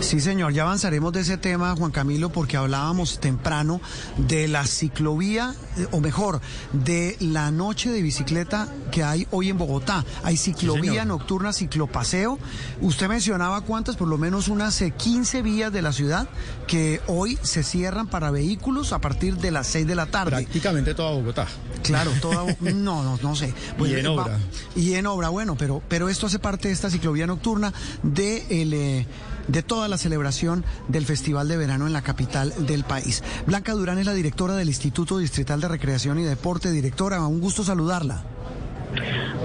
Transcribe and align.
Sí, 0.00 0.20
señor, 0.20 0.52
ya 0.52 0.62
avanzaremos 0.62 1.12
de 1.12 1.20
ese 1.20 1.36
tema, 1.38 1.74
Juan 1.76 1.90
Camilo, 1.90 2.30
porque 2.30 2.56
hablábamos 2.56 3.18
temprano 3.18 3.80
de 4.16 4.46
la 4.48 4.64
ciclovía, 4.64 5.54
eh, 5.76 5.86
o 5.90 6.00
mejor, 6.00 6.40
de 6.72 7.16
la 7.20 7.50
noche 7.50 7.90
de 7.90 8.00
bicicleta 8.00 8.68
que 8.92 9.02
hay 9.02 9.26
hoy 9.32 9.50
en 9.50 9.58
Bogotá. 9.58 10.04
Hay 10.22 10.36
ciclovía 10.36 11.04
nocturna, 11.04 11.52
ciclopaseo. 11.52 12.38
Usted 12.80 13.08
mencionaba 13.08 13.60
cuántas, 13.62 13.96
por 13.96 14.08
lo 14.08 14.18
menos 14.18 14.48
unas 14.48 14.82
15 14.82 15.38
eh, 15.38 15.42
vías 15.42 15.72
de 15.72 15.82
la 15.82 15.92
ciudad 15.92 16.28
que 16.66 17.00
hoy 17.06 17.36
se 17.42 17.62
cierran 17.62 18.06
para 18.06 18.30
vehículos 18.30 18.92
a 18.92 19.00
partir 19.00 19.36
de 19.36 19.50
las 19.50 19.66
6 19.66 19.86
de 19.86 19.94
la 19.94 20.06
tarde. 20.06 20.30
Prácticamente 20.30 20.94
toda 20.94 21.10
Bogotá. 21.10 21.46
Claro, 21.88 22.12
toda, 22.20 22.44
no, 22.60 23.02
no, 23.02 23.18
no 23.22 23.36
sé. 23.36 23.52
y 23.84 23.94
en 23.94 24.06
obra. 24.06 24.38
Y 24.76 24.94
en 24.94 25.06
obra, 25.06 25.28
bueno, 25.28 25.56
pero, 25.56 25.82
pero 25.88 26.08
esto 26.08 26.26
hace 26.26 26.38
parte 26.38 26.68
de 26.68 26.74
esta 26.74 26.90
ciclovía 26.90 27.26
nocturna 27.26 27.72
de 28.02 28.62
el, 28.62 28.72
eh, 28.72 29.06
de 29.48 29.62
toda 29.62 29.88
la 29.88 29.98
celebración 29.98 30.64
del 30.88 31.06
Festival 31.06 31.48
de 31.48 31.56
Verano 31.56 31.86
en 31.86 31.92
la 31.92 32.02
capital 32.02 32.54
del 32.66 32.84
país. 32.84 33.22
Blanca 33.46 33.72
Durán 33.72 33.98
es 33.98 34.06
la 34.06 34.14
directora 34.14 34.54
del 34.54 34.68
Instituto 34.68 35.18
Distrital 35.18 35.60
de 35.60 35.68
Recreación 35.68 36.18
y 36.18 36.24
Deporte. 36.24 36.70
Directora, 36.70 37.26
un 37.26 37.40
gusto 37.40 37.64
saludarla. 37.64 38.24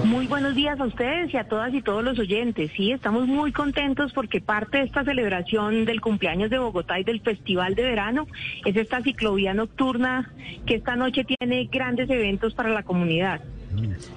Muy 0.04 0.26
buenos 0.26 0.54
días 0.54 0.78
a 0.80 0.84
ustedes 0.84 1.32
y 1.32 1.36
a 1.36 1.44
todas 1.44 1.72
y 1.72 1.82
todos 1.82 2.04
los 2.04 2.18
oyentes. 2.18 2.70
Sí, 2.76 2.92
estamos 2.92 3.26
muy 3.26 3.52
contentos 3.52 4.12
porque 4.12 4.40
parte 4.40 4.78
de 4.78 4.84
esta 4.84 5.04
celebración 5.04 5.84
del 5.84 6.00
cumpleaños 6.00 6.50
de 6.50 6.58
Bogotá 6.58 6.98
y 7.00 7.04
del 7.04 7.20
Festival 7.20 7.74
de 7.74 7.82
Verano 7.82 8.26
es 8.64 8.76
esta 8.76 9.02
ciclovía 9.02 9.54
nocturna 9.54 10.32
que 10.66 10.74
esta 10.76 10.96
noche 10.96 11.24
tiene 11.24 11.64
grandes 11.66 12.10
eventos 12.10 12.54
para 12.54 12.70
la 12.70 12.82
comunidad. 12.82 13.40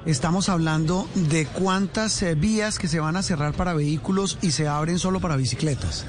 Estamos 0.06 0.50
hablando 0.50 1.08
de 1.16 1.46
cuántas 1.46 2.22
eh, 2.22 2.36
vías 2.36 2.78
que 2.78 2.88
se 2.88 3.00
van 3.00 3.16
a 3.16 3.24
cerrar 3.24 3.54
para 3.54 3.74
vehículos 3.74 4.38
y 4.42 4.52
se 4.52 4.68
abren 4.68 5.00
solo 5.00 5.20
para 5.20 5.36
bicicletas. 5.36 6.06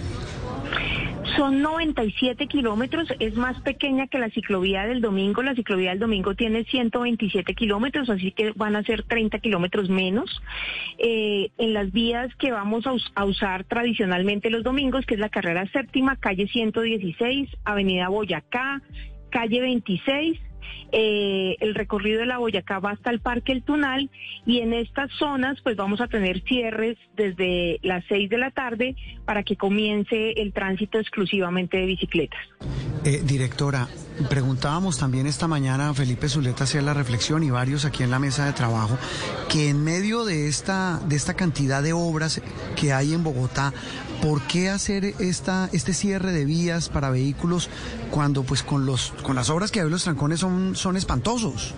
Son 1.38 1.62
97 1.62 2.48
kilómetros, 2.48 3.06
es 3.20 3.36
más 3.36 3.60
pequeña 3.60 4.08
que 4.08 4.18
la 4.18 4.28
ciclovía 4.28 4.88
del 4.88 5.00
domingo. 5.00 5.40
La 5.40 5.54
ciclovía 5.54 5.90
del 5.90 6.00
domingo 6.00 6.34
tiene 6.34 6.64
127 6.64 7.54
kilómetros, 7.54 8.10
así 8.10 8.32
que 8.32 8.50
van 8.56 8.74
a 8.74 8.82
ser 8.82 9.04
30 9.04 9.38
kilómetros 9.38 9.88
menos. 9.88 10.42
Eh, 10.98 11.52
en 11.56 11.74
las 11.74 11.92
vías 11.92 12.34
que 12.40 12.50
vamos 12.50 12.86
a, 13.14 13.24
usar 13.24 13.62
tradicionalmente 13.62 14.50
los 14.50 14.64
domingos, 14.64 15.06
que 15.06 15.14
es 15.14 15.20
la 15.20 15.28
carrera 15.28 15.64
séptima, 15.70 16.16
calle 16.16 16.48
116, 16.48 17.48
avenida 17.64 18.08
Boyacá, 18.08 18.82
calle 19.30 19.60
26, 19.60 20.38
eh, 20.90 21.56
el 21.60 21.74
recorrido 21.74 22.20
de 22.20 22.26
la 22.26 22.38
Boyacá 22.38 22.78
va 22.78 22.92
hasta 22.92 23.10
el 23.10 23.20
Parque 23.20 23.52
El 23.52 23.62
Tunal 23.62 24.10
y 24.46 24.60
en 24.60 24.72
estas 24.72 25.10
zonas 25.18 25.60
pues 25.62 25.76
vamos 25.76 26.00
a 26.00 26.08
tener 26.08 26.42
cierres 26.44 26.96
desde 27.14 27.78
las 27.82 28.04
6 28.08 28.30
de 28.30 28.38
la 28.38 28.50
tarde 28.50 28.96
para 29.26 29.42
que 29.42 29.56
comience 29.56 30.32
el 30.32 30.52
tránsito 30.52 30.98
exclusivamente 30.98 31.76
de 31.76 31.86
bicicletas. 31.86 32.40
Eh, 33.04 33.20
directora, 33.22 33.86
preguntábamos 34.28 34.98
también 34.98 35.26
esta 35.26 35.46
mañana 35.46 35.90
a 35.90 35.94
Felipe 35.94 36.28
Zuleta 36.28 36.64
hacer 36.64 36.82
la 36.82 36.94
reflexión 36.94 37.42
y 37.42 37.50
varios 37.50 37.84
aquí 37.84 38.02
en 38.02 38.10
la 38.10 38.18
mesa 38.18 38.44
de 38.44 38.52
trabajo 38.52 38.98
que 39.48 39.68
en 39.68 39.82
medio 39.82 40.24
de 40.24 40.48
esta 40.48 41.00
de 41.06 41.16
esta 41.16 41.34
cantidad 41.34 41.82
de 41.82 41.92
obras 41.92 42.40
que 42.76 42.92
hay 42.92 43.14
en 43.14 43.22
Bogotá, 43.22 43.72
¿por 44.22 44.42
qué 44.42 44.70
hacer 44.70 45.04
esta 45.18 45.68
este 45.72 45.92
cierre 45.92 46.32
de 46.32 46.44
vías 46.44 46.88
para 46.88 47.10
vehículos 47.10 47.70
cuando 48.10 48.42
pues 48.42 48.62
con 48.62 48.86
los 48.86 49.12
con 49.22 49.36
las 49.36 49.50
obras 49.50 49.70
que 49.70 49.80
hay 49.80 49.88
los 49.88 50.04
trancones 50.04 50.40
son 50.40 50.74
son 50.74 50.96
espantosos? 50.96 51.74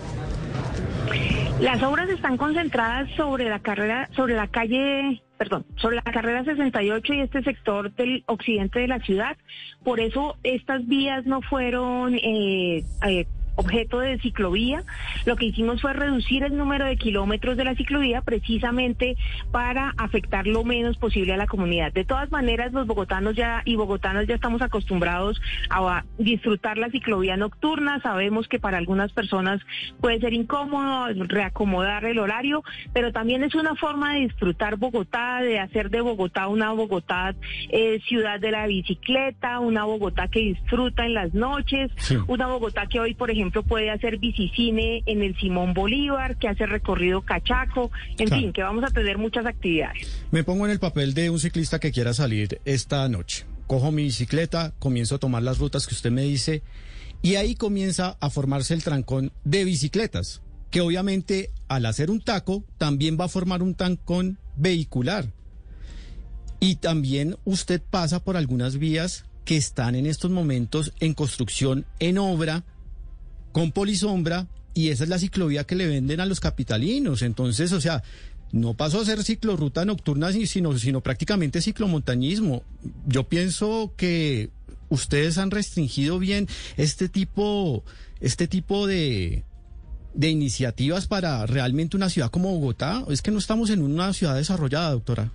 Las 1.61 1.83
obras 1.83 2.09
están 2.09 2.37
concentradas 2.37 3.07
sobre 3.11 3.47
la 3.47 3.59
carrera 3.59 4.09
sobre 4.15 4.33
la 4.33 4.47
calle 4.47 5.21
perdón, 5.37 5.65
sobre 5.75 5.95
la 5.95 6.03
carrera 6.03 6.43
68 6.43 7.13
y 7.13 7.19
este 7.21 7.43
sector 7.43 7.93
del 7.93 8.23
occidente 8.27 8.79
de 8.79 8.87
la 8.87 8.99
ciudad. 8.99 9.37
Por 9.83 9.99
eso 9.99 10.37
estas 10.43 10.87
vías 10.87 11.25
no 11.25 11.41
fueron 11.41 12.15
eh, 12.15 12.83
eh 13.07 13.25
objeto 13.55 13.99
de 13.99 14.19
ciclovía, 14.19 14.83
lo 15.25 15.35
que 15.35 15.45
hicimos 15.45 15.81
fue 15.81 15.93
reducir 15.93 16.43
el 16.43 16.57
número 16.57 16.85
de 16.85 16.97
kilómetros 16.97 17.57
de 17.57 17.65
la 17.65 17.75
ciclovía 17.75 18.21
precisamente 18.21 19.15
para 19.51 19.93
afectar 19.97 20.47
lo 20.47 20.63
menos 20.63 20.97
posible 20.97 21.33
a 21.33 21.37
la 21.37 21.47
comunidad. 21.47 21.93
De 21.93 22.05
todas 22.05 22.31
maneras, 22.31 22.73
los 22.73 22.87
bogotanos 22.87 23.35
ya 23.35 23.61
y 23.65 23.75
bogotanas 23.75 24.27
ya 24.27 24.35
estamos 24.35 24.61
acostumbrados 24.61 25.41
a 25.69 26.03
disfrutar 26.17 26.77
la 26.77 26.89
ciclovía 26.89 27.37
nocturna. 27.37 28.01
Sabemos 28.01 28.47
que 28.47 28.59
para 28.59 28.77
algunas 28.77 29.11
personas 29.11 29.61
puede 29.99 30.19
ser 30.19 30.33
incómodo 30.33 31.07
reacomodar 31.27 32.05
el 32.05 32.19
horario, 32.19 32.63
pero 32.93 33.11
también 33.11 33.43
es 33.43 33.55
una 33.55 33.75
forma 33.75 34.13
de 34.13 34.21
disfrutar 34.21 34.77
Bogotá, 34.77 35.41
de 35.41 35.59
hacer 35.59 35.89
de 35.89 36.01
Bogotá 36.01 36.47
una 36.47 36.71
Bogotá 36.71 37.35
eh, 37.69 37.99
ciudad 38.07 38.39
de 38.39 38.51
la 38.51 38.67
bicicleta, 38.67 39.59
una 39.59 39.83
Bogotá 39.83 40.27
que 40.27 40.39
disfruta 40.39 41.05
en 41.05 41.13
las 41.13 41.33
noches, 41.33 41.91
una 42.27 42.47
Bogotá 42.47 42.87
que 42.87 42.99
hoy, 42.99 43.13
por 43.13 43.29
ejemplo, 43.29 43.50
ejemplo, 43.51 43.63
puede 43.63 43.89
hacer 43.89 44.17
bicicine 44.17 45.03
en 45.05 45.21
el 45.21 45.37
Simón 45.37 45.73
Bolívar, 45.73 46.37
que 46.37 46.47
hace 46.47 46.65
recorrido 46.65 47.21
cachaco, 47.21 47.91
en 48.17 48.29
fin, 48.29 48.53
que 48.53 48.63
vamos 48.63 48.83
a 48.83 48.87
tener 48.87 49.17
muchas 49.17 49.45
actividades. 49.45 50.25
Me 50.31 50.43
pongo 50.43 50.65
en 50.65 50.71
el 50.71 50.79
papel 50.79 51.13
de 51.13 51.29
un 51.29 51.39
ciclista 51.39 51.79
que 51.79 51.91
quiera 51.91 52.13
salir 52.13 52.61
esta 52.65 53.07
noche. 53.09 53.45
Cojo 53.67 53.91
mi 53.91 54.03
bicicleta, 54.03 54.73
comienzo 54.79 55.15
a 55.15 55.19
tomar 55.19 55.43
las 55.43 55.59
rutas 55.59 55.87
que 55.87 55.95
usted 55.95 56.11
me 56.11 56.23
dice 56.23 56.61
y 57.21 57.35
ahí 57.35 57.55
comienza 57.55 58.17
a 58.19 58.29
formarse 58.29 58.73
el 58.73 58.83
trancón 58.83 59.31
de 59.43 59.63
bicicletas, 59.63 60.41
que 60.69 60.81
obviamente 60.81 61.51
al 61.67 61.85
hacer 61.85 62.09
un 62.09 62.21
taco 62.21 62.63
también 62.77 63.17
va 63.19 63.25
a 63.25 63.29
formar 63.29 63.61
un 63.61 63.75
trancón 63.75 64.39
vehicular. 64.55 65.31
Y 66.59 66.75
también 66.75 67.37
usted 67.43 67.81
pasa 67.81 68.23
por 68.23 68.37
algunas 68.37 68.77
vías 68.77 69.25
que 69.45 69.57
están 69.57 69.95
en 69.95 70.05
estos 70.05 70.31
momentos 70.31 70.93
en 70.99 71.13
construcción, 71.13 71.85
en 71.99 72.17
obra, 72.17 72.63
con 73.51 73.71
polisombra 73.71 74.47
y 74.73 74.89
esa 74.89 75.03
es 75.03 75.09
la 75.09 75.19
ciclovía 75.19 75.65
que 75.65 75.75
le 75.75 75.87
venden 75.87 76.19
a 76.19 76.25
los 76.25 76.39
capitalinos. 76.39 77.21
Entonces, 77.21 77.71
o 77.73 77.81
sea, 77.81 78.03
no 78.51 78.73
pasó 78.73 79.01
a 79.01 79.05
ser 79.05 79.23
ciclorruta 79.23 79.85
nocturna, 79.85 80.31
sino, 80.31 80.77
sino 80.77 81.01
prácticamente 81.01 81.61
ciclomontañismo. 81.61 82.63
Yo 83.07 83.23
pienso 83.23 83.93
que 83.97 84.49
ustedes 84.89 85.37
han 85.37 85.51
restringido 85.51 86.19
bien 86.19 86.47
este 86.77 87.09
tipo, 87.09 87.83
este 88.19 88.47
tipo 88.47 88.87
de, 88.87 89.43
de 90.13 90.29
iniciativas 90.29 91.07
para 91.07 91.45
realmente 91.45 91.97
una 91.97 92.09
ciudad 92.09 92.29
como 92.29 92.51
Bogotá. 92.51 93.03
Es 93.09 93.21
que 93.21 93.31
no 93.31 93.39
estamos 93.39 93.69
en 93.69 93.81
una 93.81 94.13
ciudad 94.13 94.35
desarrollada, 94.35 94.91
doctora. 94.91 95.31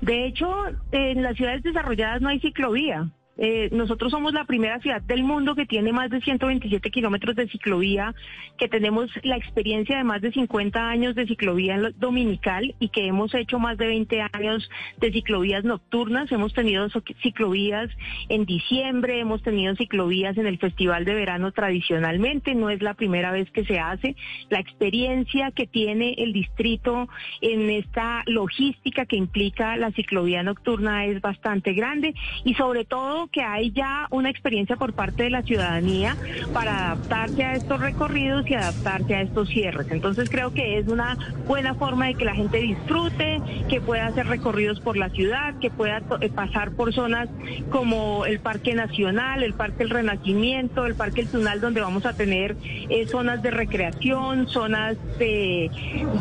De 0.00 0.26
hecho, 0.26 0.46
en 0.92 1.22
las 1.22 1.36
ciudades 1.36 1.62
desarrolladas 1.62 2.20
no 2.20 2.28
hay 2.28 2.40
ciclovía. 2.40 3.10
Eh, 3.36 3.68
nosotros 3.72 4.12
somos 4.12 4.32
la 4.32 4.44
primera 4.44 4.78
ciudad 4.80 5.02
del 5.02 5.24
mundo 5.24 5.54
que 5.54 5.66
tiene 5.66 5.92
más 5.92 6.08
de 6.10 6.20
127 6.20 6.90
kilómetros 6.90 7.34
de 7.34 7.48
ciclovía, 7.48 8.14
que 8.58 8.68
tenemos 8.68 9.10
la 9.22 9.36
experiencia 9.36 9.96
de 9.96 10.04
más 10.04 10.22
de 10.22 10.32
50 10.32 10.88
años 10.88 11.14
de 11.14 11.26
ciclovía 11.26 11.78
dominical 11.96 12.74
y 12.78 12.88
que 12.90 13.06
hemos 13.06 13.34
hecho 13.34 13.58
más 13.58 13.76
de 13.76 13.88
20 13.88 14.22
años 14.32 14.70
de 14.98 15.12
ciclovías 15.12 15.64
nocturnas. 15.64 16.30
Hemos 16.30 16.54
tenido 16.54 16.88
ciclovías 17.22 17.90
en 18.28 18.44
diciembre, 18.44 19.18
hemos 19.18 19.42
tenido 19.42 19.74
ciclovías 19.74 20.36
en 20.38 20.46
el 20.46 20.58
Festival 20.58 21.04
de 21.04 21.14
Verano 21.14 21.50
tradicionalmente, 21.52 22.54
no 22.54 22.70
es 22.70 22.82
la 22.82 22.94
primera 22.94 23.32
vez 23.32 23.50
que 23.50 23.64
se 23.64 23.80
hace. 23.80 24.14
La 24.48 24.60
experiencia 24.60 25.50
que 25.50 25.66
tiene 25.66 26.14
el 26.18 26.32
distrito 26.32 27.08
en 27.40 27.68
esta 27.70 28.22
logística 28.26 29.06
que 29.06 29.16
implica 29.16 29.76
la 29.76 29.90
ciclovía 29.90 30.42
nocturna 30.42 31.06
es 31.06 31.20
bastante 31.20 31.72
grande 31.72 32.14
y 32.44 32.54
sobre 32.54 32.84
todo 32.84 33.23
que 33.28 33.42
hay 33.42 33.70
ya 33.72 34.06
una 34.10 34.30
experiencia 34.30 34.76
por 34.76 34.92
parte 34.92 35.24
de 35.24 35.30
la 35.30 35.42
ciudadanía 35.42 36.16
para 36.52 36.92
adaptarse 36.92 37.44
a 37.44 37.54
estos 37.54 37.80
recorridos 37.80 38.48
y 38.48 38.54
adaptarse 38.54 39.14
a 39.14 39.22
estos 39.22 39.48
cierres. 39.48 39.86
Entonces 39.90 40.28
creo 40.30 40.52
que 40.52 40.78
es 40.78 40.88
una 40.88 41.16
buena 41.46 41.74
forma 41.74 42.06
de 42.06 42.14
que 42.14 42.24
la 42.24 42.34
gente 42.34 42.58
disfrute, 42.58 43.40
que 43.68 43.80
pueda 43.80 44.06
hacer 44.06 44.26
recorridos 44.26 44.80
por 44.80 44.96
la 44.96 45.10
ciudad, 45.10 45.58
que 45.58 45.70
pueda 45.70 46.02
eh, 46.20 46.28
pasar 46.28 46.72
por 46.72 46.92
zonas 46.92 47.28
como 47.70 48.26
el 48.26 48.40
Parque 48.40 48.74
Nacional, 48.74 49.42
el 49.42 49.54
Parque 49.54 49.82
El 49.82 49.90
Renacimiento, 49.90 50.86
el 50.86 50.94
Parque 50.94 51.22
El 51.22 51.28
Tunal, 51.28 51.60
donde 51.60 51.80
vamos 51.80 52.06
a 52.06 52.14
tener 52.14 52.56
eh, 52.88 53.06
zonas 53.06 53.42
de 53.42 53.50
recreación, 53.50 54.48
zonas 54.48 54.96
de, 55.18 55.70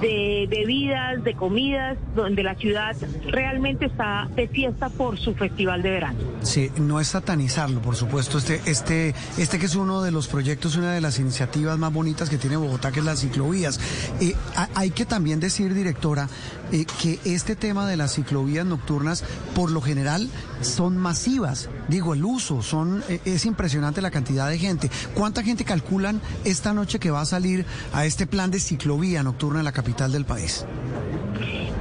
de 0.01 0.47
bebidas, 0.49 1.23
de 1.23 1.33
comidas, 1.33 1.97
donde 2.15 2.43
la 2.43 2.55
ciudad 2.55 2.95
realmente 3.27 3.85
está 3.85 4.27
de 4.35 4.47
fiesta 4.47 4.89
por 4.89 5.17
su 5.17 5.33
festival 5.35 5.81
de 5.81 5.91
verano. 5.91 6.19
Sí, 6.41 6.71
no 6.79 6.92
es 6.99 7.09
satanizarlo, 7.09 7.81
por 7.81 7.95
supuesto. 7.95 8.37
Este, 8.37 8.61
este, 8.65 9.15
este 9.37 9.59
que 9.59 9.65
es 9.65 9.75
uno 9.75 10.01
de 10.01 10.11
los 10.11 10.27
proyectos, 10.27 10.75
una 10.75 10.91
de 10.93 11.01
las 11.01 11.19
iniciativas 11.19 11.77
más 11.77 11.93
bonitas 11.93 12.29
que 12.29 12.37
tiene 12.37 12.57
Bogotá, 12.57 12.91
que 12.91 12.99
es 12.99 13.05
las 13.05 13.21
ciclovías. 13.21 13.79
Eh, 14.19 14.35
hay 14.75 14.91
que 14.91 15.05
también 15.05 15.39
decir, 15.39 15.73
directora, 15.73 16.29
eh, 16.71 16.85
que 17.01 17.19
este 17.25 17.55
tema 17.55 17.87
de 17.87 17.97
las 17.97 18.13
ciclovías 18.13 18.65
nocturnas, 18.65 19.23
por 19.55 19.71
lo 19.71 19.81
general, 19.81 20.29
son 20.61 20.97
masivas. 20.97 21.69
Digo, 21.87 22.13
el 22.13 22.23
uso, 22.23 22.61
son, 22.61 23.03
eh, 23.09 23.19
es 23.25 23.45
impresionante 23.45 24.01
la 24.01 24.11
cantidad 24.11 24.49
de 24.49 24.57
gente. 24.57 24.89
¿Cuánta 25.13 25.43
gente 25.43 25.65
calculan 25.65 26.21
esta 26.43 26.73
noche 26.73 26.99
que 26.99 27.11
va 27.11 27.21
a 27.21 27.25
salir 27.25 27.65
a 27.93 28.05
este 28.05 28.27
plan 28.27 28.51
de 28.51 28.59
ciclovía 28.59 29.23
nocturna 29.23 29.59
en 29.59 29.65
la 29.65 29.71
capital 29.71 30.11
del 30.11 30.25
país? 30.25 30.65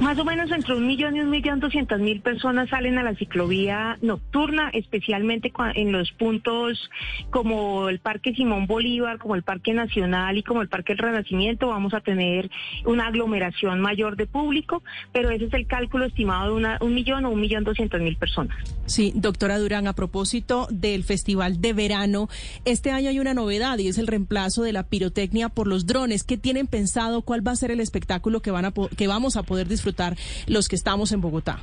Más 0.03 0.19
o 0.19 0.25
menos 0.25 0.51
entre 0.51 0.75
un 0.75 0.85
millón 0.85 1.15
y 1.15 1.21
un 1.21 1.29
millón 1.29 1.61
doscientas 1.61 1.97
mil 1.97 2.19
personas 2.19 2.69
salen 2.69 2.97
a 2.97 3.03
la 3.03 3.15
ciclovía 3.15 3.97
nocturna, 4.01 4.69
especialmente 4.73 5.49
en 5.75 5.93
los 5.93 6.11
puntos 6.11 6.89
como 7.29 7.87
el 7.87 7.99
Parque 7.99 8.33
Simón 8.35 8.67
Bolívar, 8.67 9.17
como 9.17 9.35
el 9.35 9.43
Parque 9.43 9.71
Nacional 9.71 10.37
y 10.37 10.43
como 10.43 10.61
el 10.61 10.67
Parque 10.67 10.91
El 10.91 10.97
Renacimiento. 10.97 11.69
Vamos 11.69 11.93
a 11.93 12.01
tener 12.01 12.51
una 12.83 13.07
aglomeración 13.07 13.79
mayor 13.79 14.17
de 14.17 14.27
público, 14.27 14.83
pero 15.13 15.29
ese 15.29 15.45
es 15.45 15.53
el 15.53 15.67
cálculo 15.67 16.03
estimado 16.03 16.47
de 16.47 16.57
una, 16.57 16.77
un 16.81 16.93
millón 16.93 17.23
o 17.23 17.29
un 17.29 17.39
millón 17.39 17.63
doscientas 17.63 18.01
mil 18.01 18.17
personas. 18.17 18.57
Sí, 18.85 19.13
doctora 19.15 19.57
Durán, 19.57 19.87
a 19.87 19.93
propósito 19.93 20.67
del 20.69 21.05
Festival 21.05 21.61
de 21.61 21.71
Verano, 21.71 22.27
este 22.65 22.91
año 22.91 23.07
hay 23.09 23.19
una 23.19 23.33
novedad 23.33 23.77
y 23.77 23.87
es 23.87 23.97
el 23.97 24.07
reemplazo 24.07 24.63
de 24.63 24.73
la 24.73 24.83
pirotecnia 24.83 25.47
por 25.47 25.67
los 25.67 25.85
drones. 25.85 26.25
¿Qué 26.25 26.37
tienen 26.37 26.67
pensado? 26.67 27.21
¿Cuál 27.21 27.47
va 27.47 27.53
a 27.53 27.55
ser 27.55 27.71
el 27.71 27.79
espectáculo 27.79 28.41
que, 28.41 28.51
van 28.51 28.65
a, 28.65 28.73
que 28.97 29.07
vamos 29.07 29.37
a 29.37 29.43
poder 29.43 29.69
disfrutar 29.69 29.92
los 30.47 30.67
que 30.67 30.75
estamos 30.75 31.11
en 31.11 31.21
Bogotá? 31.21 31.59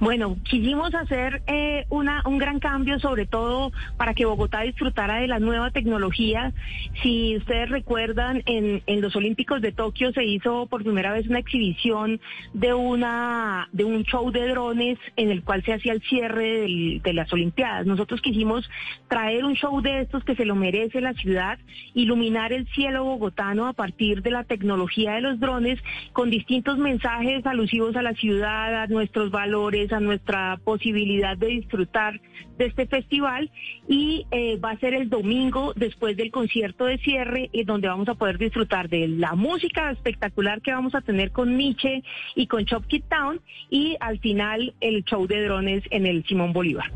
Bueno, 0.00 0.38
quisimos 0.48 0.94
hacer 0.94 1.42
eh, 1.46 1.84
una, 1.90 2.22
un 2.24 2.38
gran 2.38 2.58
cambio, 2.58 2.98
sobre 2.98 3.26
todo 3.26 3.70
para 3.98 4.14
que 4.14 4.24
Bogotá 4.24 4.62
disfrutara 4.62 5.16
de 5.16 5.26
la 5.26 5.40
nueva 5.40 5.70
tecnología. 5.72 6.54
Si 7.02 7.36
ustedes 7.36 7.68
recuerdan, 7.68 8.42
en, 8.46 8.82
en 8.86 9.02
los 9.02 9.14
Olímpicos 9.14 9.60
de 9.60 9.72
Tokio 9.72 10.10
se 10.12 10.24
hizo 10.24 10.66
por 10.68 10.84
primera 10.84 11.12
vez 11.12 11.28
una 11.28 11.40
exhibición 11.40 12.18
de 12.54 12.72
una 12.72 13.68
de 13.72 13.84
un 13.84 14.02
show 14.04 14.30
de 14.30 14.48
drones 14.48 14.98
en 15.16 15.30
el 15.30 15.44
cual 15.44 15.62
se 15.64 15.74
hacía 15.74 15.92
el 15.92 16.00
cierre 16.00 16.66
de 17.02 17.12
las 17.12 17.30
Olimpiadas. 17.30 17.84
Nosotros 17.84 18.22
quisimos 18.22 18.70
traer 19.06 19.44
un 19.44 19.54
show 19.54 19.82
de 19.82 20.00
estos 20.00 20.24
que 20.24 20.34
se 20.34 20.46
lo 20.46 20.54
merece 20.54 21.02
la 21.02 21.12
ciudad, 21.12 21.58
iluminar 21.92 22.54
el 22.54 22.66
cielo 22.68 23.04
bogotano 23.04 23.66
a 23.66 23.74
partir 23.74 24.22
de 24.22 24.30
la 24.30 24.44
tecnología 24.44 25.12
de 25.12 25.20
los 25.20 25.38
drones 25.38 25.78
con 26.14 26.30
distintos 26.30 26.78
mensajes 26.78 27.44
alusivos 27.44 27.96
a 27.96 28.02
la 28.02 28.14
ciudad, 28.14 28.82
a 28.82 28.86
nuestros 28.86 29.30
valores, 29.30 29.89
a 29.92 30.00
nuestra 30.00 30.58
posibilidad 30.64 31.36
de 31.36 31.46
disfrutar 31.48 32.20
de 32.58 32.66
este 32.66 32.86
festival 32.86 33.50
y 33.88 34.26
eh, 34.30 34.56
va 34.56 34.72
a 34.72 34.78
ser 34.78 34.94
el 34.94 35.08
domingo 35.08 35.72
después 35.76 36.16
del 36.16 36.30
concierto 36.30 36.84
de 36.84 36.98
cierre 36.98 37.50
eh, 37.52 37.64
donde 37.64 37.88
vamos 37.88 38.08
a 38.08 38.14
poder 38.14 38.38
disfrutar 38.38 38.88
de 38.88 39.08
la 39.08 39.34
música 39.34 39.90
espectacular 39.90 40.60
que 40.60 40.72
vamos 40.72 40.94
a 40.94 41.00
tener 41.00 41.32
con 41.32 41.56
Nietzsche 41.56 42.02
y 42.34 42.46
con 42.46 42.64
Chop 42.64 42.86
Kid 42.86 43.04
Town 43.08 43.40
y 43.70 43.96
al 44.00 44.18
final 44.18 44.74
el 44.80 45.04
show 45.04 45.26
de 45.26 45.44
drones 45.44 45.82
en 45.90 46.06
el 46.06 46.24
Simón 46.24 46.52
Bolívar. 46.52 46.90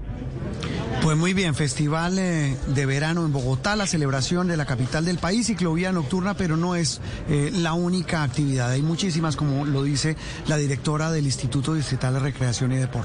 Pues 1.05 1.19
muy 1.19 1.35
bien, 1.35 1.55
festival 1.55 2.19
eh, 2.19 2.57
de 2.67 2.87
verano 2.87 3.27
en 3.27 3.33
Bogotá, 3.33 3.77
la 3.77 3.87
celebración 3.87 4.49
de 4.49 4.57
la 4.57 4.65
capital 4.65 5.05
del 5.05 5.19
país, 5.19 5.49
ciclovía 5.49 5.93
nocturna, 5.93 6.33
pero 6.33 6.57
no 6.57 6.77
es 6.77 7.03
la 7.29 7.75
única 7.75 8.23
actividad. 8.23 8.71
Hay 8.71 8.81
muchísimas, 8.81 9.37
como 9.37 9.67
lo 9.67 9.83
dice 9.83 10.17
la 10.47 10.57
directora 10.57 11.13
del 11.13 11.27
Instituto 11.27 11.75
Distrital 11.75 12.15
de 12.15 12.21
Recreación 12.21 12.73
y 12.73 12.77
Deporte. 12.77 13.03